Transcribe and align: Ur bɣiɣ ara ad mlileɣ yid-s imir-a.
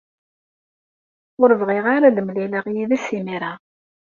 Ur 1.41 1.49
bɣiɣ 1.59 1.85
ara 1.95 2.05
ad 2.09 2.17
mlileɣ 2.23 2.65
yid-s 2.73 3.07
imir-a. 3.17 3.53